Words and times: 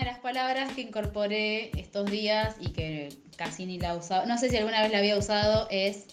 de 0.00 0.06
las 0.06 0.18
palabras 0.18 0.72
que 0.72 0.80
incorporé 0.80 1.70
estos 1.78 2.10
días 2.10 2.56
y 2.58 2.70
que 2.70 3.10
casi 3.36 3.66
ni 3.66 3.78
la 3.78 3.94
usado, 3.94 4.26
no 4.26 4.38
sé 4.38 4.48
si 4.48 4.56
alguna 4.56 4.82
vez 4.82 4.90
la 4.90 4.98
había 4.98 5.16
usado, 5.16 5.68
es 5.70 6.06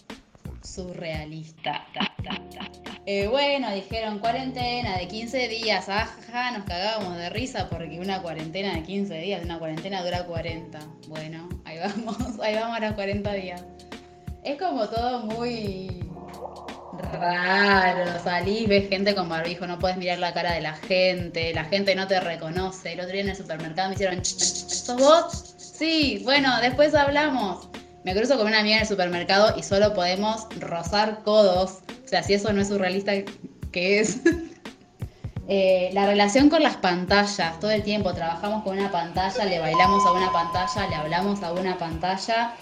surrealista. 0.62 1.86
Eh, 3.06 3.26
bueno, 3.28 3.70
dijeron 3.72 4.18
cuarentena 4.18 4.98
de 4.98 5.08
15 5.08 5.48
días, 5.48 5.88
ajá, 5.88 6.50
nos 6.50 6.64
cagábamos 6.64 7.16
de 7.16 7.30
risa 7.30 7.70
porque 7.70 7.98
una 7.98 8.20
cuarentena 8.20 8.74
de 8.74 8.82
15 8.82 9.18
días, 9.20 9.42
una 9.42 9.58
cuarentena 9.58 10.04
dura 10.04 10.26
40. 10.26 10.78
Bueno, 11.08 11.48
ahí 11.64 11.78
vamos, 11.78 12.18
ahí 12.42 12.54
vamos 12.54 12.76
a 12.76 12.80
los 12.80 12.92
40 12.92 13.32
días. 13.32 13.64
Es 14.44 14.58
como 14.58 14.86
todo 14.88 15.24
muy 15.24 16.04
raro, 17.12 18.04
salís, 18.22 18.68
ves 18.68 18.88
gente 18.88 19.14
con 19.14 19.28
barbijo, 19.28 19.66
no 19.66 19.78
puedes 19.78 19.96
mirar 19.96 20.18
la 20.18 20.32
cara 20.32 20.52
de 20.52 20.60
la 20.60 20.74
gente, 20.74 21.52
la 21.54 21.64
gente 21.64 21.94
no 21.94 22.06
te 22.06 22.20
reconoce. 22.20 22.92
El 22.92 23.00
otro 23.00 23.12
día 23.12 23.22
en 23.22 23.28
el 23.30 23.36
supermercado 23.36 23.88
me 23.88 23.94
hicieron, 23.94 24.24
¿sos 24.24 24.96
vos? 24.96 25.54
Sí, 25.56 26.20
bueno, 26.24 26.60
después 26.60 26.94
hablamos. 26.94 27.68
Me 28.04 28.14
cruzo 28.14 28.36
con 28.36 28.46
una 28.46 28.60
amiga 28.60 28.76
en 28.76 28.82
el 28.82 28.88
supermercado 28.88 29.54
y 29.56 29.62
solo 29.62 29.94
podemos 29.94 30.46
rozar 30.60 31.22
codos. 31.24 31.78
O 32.04 32.08
sea, 32.08 32.22
si 32.22 32.34
eso 32.34 32.52
no 32.52 32.60
es 32.60 32.68
surrealista, 32.68 33.12
¿qué 33.72 34.00
es? 34.00 34.20
Eh, 35.50 35.88
la 35.94 36.04
relación 36.04 36.50
con 36.50 36.62
las 36.62 36.76
pantallas, 36.76 37.58
todo 37.58 37.70
el 37.70 37.82
tiempo 37.82 38.12
trabajamos 38.12 38.64
con 38.64 38.78
una 38.78 38.92
pantalla, 38.92 39.46
le 39.46 39.58
bailamos 39.58 40.04
a 40.04 40.12
una 40.12 40.30
pantalla, 40.30 40.86
le 40.88 40.94
hablamos 40.94 41.42
a 41.42 41.52
una 41.54 41.78
pantalla 41.78 42.54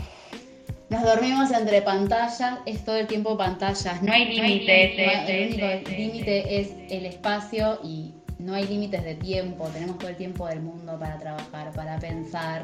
nos 0.96 1.04
dormimos 1.04 1.50
entre 1.50 1.82
pantallas, 1.82 2.58
es 2.64 2.84
todo 2.84 2.96
el 2.96 3.06
tiempo 3.06 3.36
pantallas. 3.36 4.02
No 4.02 4.12
hay 4.12 4.24
límites. 4.26 4.94
el 5.28 5.48
único 5.52 5.90
límite 5.90 6.60
es 6.60 6.70
el 6.90 7.04
espacio 7.04 7.78
y 7.84 8.14
no 8.38 8.54
hay 8.54 8.66
límites 8.66 9.04
de 9.04 9.14
tiempo. 9.14 9.68
Tenemos 9.68 9.98
todo 9.98 10.08
el 10.08 10.16
tiempo 10.16 10.46
del 10.46 10.60
mundo 10.60 10.98
para 10.98 11.18
trabajar, 11.18 11.72
para 11.74 11.98
pensar, 11.98 12.62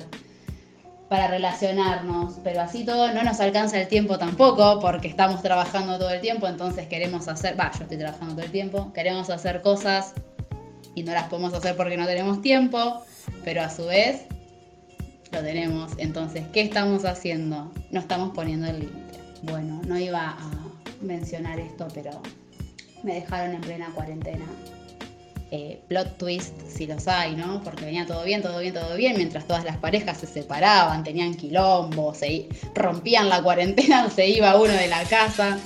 para 1.10 1.28
relacionarnos. 1.28 2.38
Pero 2.42 2.62
así 2.62 2.84
todo 2.84 3.12
no 3.12 3.22
nos 3.22 3.38
alcanza 3.40 3.78
el 3.78 3.88
tiempo 3.88 4.18
tampoco 4.18 4.80
porque 4.80 5.08
estamos 5.08 5.42
trabajando 5.42 5.98
todo 5.98 6.10
el 6.10 6.22
tiempo. 6.22 6.46
Entonces 6.46 6.86
queremos 6.88 7.28
hacer, 7.28 7.58
va, 7.60 7.70
yo 7.76 7.82
estoy 7.82 7.98
trabajando 7.98 8.34
todo 8.36 8.44
el 8.44 8.50
tiempo. 8.50 8.92
Queremos 8.94 9.28
hacer 9.28 9.60
cosas 9.60 10.14
y 10.94 11.02
no 11.02 11.12
las 11.12 11.24
podemos 11.28 11.52
hacer 11.52 11.76
porque 11.76 11.98
no 11.98 12.06
tenemos 12.06 12.40
tiempo. 12.40 13.04
Pero 13.44 13.60
a 13.60 13.68
su 13.68 13.86
vez 13.86 14.24
lo 15.32 15.42
tenemos. 15.42 15.92
Entonces, 15.96 16.44
¿qué 16.52 16.60
estamos 16.60 17.04
haciendo? 17.04 17.72
No 17.90 18.00
estamos 18.00 18.34
poniendo 18.34 18.68
el 18.68 18.80
límite. 18.80 19.18
Bueno, 19.42 19.80
no 19.86 19.98
iba 19.98 20.30
a 20.30 20.50
mencionar 21.00 21.58
esto, 21.58 21.88
pero 21.94 22.10
me 23.02 23.14
dejaron 23.14 23.54
en 23.54 23.60
plena 23.62 23.90
cuarentena. 23.94 24.44
Eh, 25.50 25.82
plot 25.88 26.16
twist, 26.16 26.54
si 26.66 26.86
los 26.86 27.06
hay, 27.08 27.36
¿no? 27.36 27.62
Porque 27.62 27.84
venía 27.84 28.06
todo 28.06 28.24
bien, 28.24 28.40
todo 28.40 28.58
bien, 28.60 28.72
todo 28.72 28.96
bien, 28.96 29.16
mientras 29.16 29.46
todas 29.46 29.64
las 29.64 29.76
parejas 29.76 30.18
se 30.18 30.26
separaban, 30.26 31.04
tenían 31.04 31.34
quilombo, 31.34 32.14
se 32.14 32.48
rompían 32.74 33.28
la 33.28 33.42
cuarentena, 33.42 34.08
se 34.14 34.28
iba 34.28 34.56
uno 34.56 34.72
de 34.72 34.88
la 34.88 35.02
casa. 35.04 35.58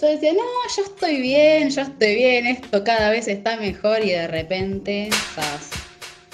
Yo 0.00 0.08
decía, 0.08 0.32
no, 0.32 0.40
yo 0.76 0.82
estoy 0.82 1.20
bien, 1.20 1.70
yo 1.70 1.82
estoy 1.82 2.14
bien, 2.14 2.46
esto 2.46 2.82
cada 2.82 3.10
vez 3.10 3.28
está 3.28 3.56
mejor 3.56 4.04
y 4.04 4.10
de 4.10 4.26
repente, 4.26 5.08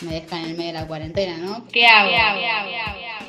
me 0.03 0.13
dejan 0.13 0.45
en 0.45 0.51
el 0.51 0.57
medio 0.57 0.73
de 0.73 0.81
la 0.81 0.87
cuarentena, 0.87 1.37
¿no? 1.39 1.67
¿Qué 1.69 1.87
hago? 1.87 2.11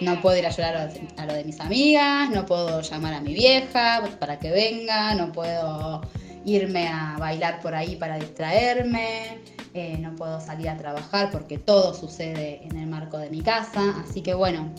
No 0.02 0.22
puedo 0.22 0.38
ir 0.38 0.46
a 0.46 0.50
llorar 0.50 0.92
a 1.18 1.26
lo 1.26 1.34
de 1.34 1.44
mis 1.44 1.60
amigas, 1.60 2.30
no 2.30 2.46
puedo 2.46 2.82
llamar 2.82 3.14
a 3.16 3.22
mi 3.22 3.34
vieja 3.34 4.02
para 4.20 4.40
que 4.40 4.50
venga, 4.50 5.14
no 5.16 5.32
puedo 5.32 6.02
irme 6.46 6.88
a 6.88 7.18
bailar 7.20 7.60
por 7.62 7.76
ahí 7.76 7.96
para 7.96 8.18
distraerme, 8.18 9.40
eh, 9.74 9.98
no 10.00 10.16
puedo 10.16 10.40
salir 10.40 10.70
a 10.70 10.78
trabajar 10.78 11.32
porque 11.32 11.58
todo 11.58 11.94
sucede 11.94 12.62
en 12.64 12.78
el 12.78 12.88
marco 12.88 13.18
de 13.18 13.30
mi 13.30 13.42
casa. 13.42 13.96
Así 14.02 14.22
que 14.22 14.34
bueno, 14.34 14.72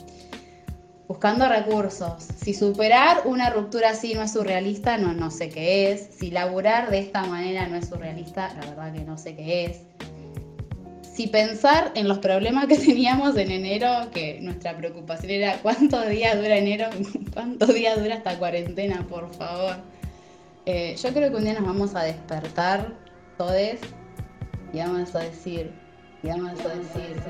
buscando 1.06 1.48
recursos. 1.48 2.24
Si 2.42 2.54
superar 2.54 3.22
una 3.26 3.50
ruptura 3.50 3.90
así 3.90 4.14
no 4.14 4.22
es 4.22 4.32
surrealista, 4.32 4.96
no, 4.96 5.12
no 5.12 5.30
sé 5.30 5.50
qué 5.50 5.92
es. 5.92 6.08
Si 6.18 6.30
laburar 6.30 6.90
de 6.90 7.00
esta 7.00 7.24
manera 7.24 7.66
no 7.66 7.76
es 7.76 7.88
surrealista, 7.88 8.54
la 8.54 8.70
verdad 8.70 8.92
que 8.92 9.04
no 9.04 9.18
sé 9.18 9.36
qué 9.36 9.66
es 9.66 9.80
si 11.20 11.26
pensar 11.26 11.92
en 11.96 12.08
los 12.08 12.18
problemas 12.18 12.66
que 12.66 12.78
teníamos 12.88 13.36
en 13.36 13.50
enero, 13.50 14.10
que 14.10 14.40
nuestra 14.40 14.74
preocupación 14.74 15.30
era 15.32 15.58
cuántos 15.58 16.08
días 16.08 16.34
dura 16.34 16.56
enero, 16.56 16.88
cuántos 17.34 17.74
días 17.74 18.00
dura 18.00 18.14
esta 18.14 18.38
cuarentena, 18.38 19.06
por 19.06 19.30
favor. 19.34 19.76
Eh, 20.64 20.96
yo 20.96 21.12
creo 21.12 21.30
que 21.30 21.36
un 21.36 21.44
día 21.44 21.52
nos 21.52 21.66
vamos 21.66 21.94
a 21.94 22.04
despertar 22.04 22.94
todos 23.36 23.78
y 24.72 24.78
vamos 24.78 25.14
a 25.14 25.18
decir, 25.18 25.70
y 26.22 26.28
vamos 26.28 26.58
a 26.60 26.68
decir, 26.68 27.22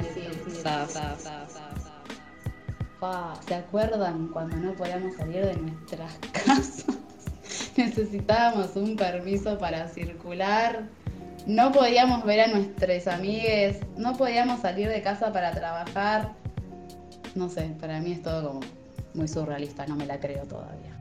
¿se 3.49 3.55
acuerdan 3.57 4.29
cuando 4.29 4.57
no 4.57 4.73
podíamos 4.75 5.17
salir 5.17 5.47
de 5.47 5.57
nuestras 5.57 6.15
casas? 6.45 6.85
Necesitábamos 7.77 8.77
un 8.77 8.95
permiso 8.95 9.59
para 9.59 9.89
circular 9.89 10.89
no 11.47 11.73
podíamos 11.73 12.25
ver 12.25 12.41
a 12.41 12.47
nuestros 12.49 13.07
amigues, 13.07 13.79
no 13.97 14.17
podíamos 14.17 14.61
salir 14.61 14.89
de 14.89 15.03
casa 15.03 15.33
para 15.33 15.53
trabajar. 15.53 16.33
No 17.35 17.49
sé, 17.49 17.75
para 17.81 18.01
mí 18.01 18.13
es 18.13 18.23
todo 18.23 18.49
como 18.49 18.61
muy 19.15 19.29
surrealista, 19.29 19.87
no 19.87 19.97
me 19.97 20.07
la 20.07 20.19
creo 20.21 20.45
todavía. 20.45 21.00